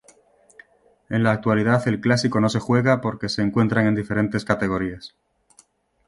En 1.09 1.21
la 1.21 1.29
actualidad 1.31 1.87
el 1.87 2.01
clásico 2.01 2.39
no 2.39 2.49
se 2.49 2.57
juega 2.59 3.01
porque 3.01 3.29
se 3.29 3.43
encuentran 3.43 3.85
en 3.85 3.93
diferentes 3.93 4.43
categorías. 4.43 5.13